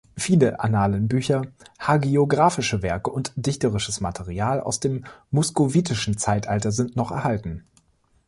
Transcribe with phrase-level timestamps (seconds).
[0.17, 1.43] Viele Annalenbücher,
[1.77, 7.65] hagiographische Werke und dichterisches Material aus dem Muskovitischen Zeitalter sind noch erhalten.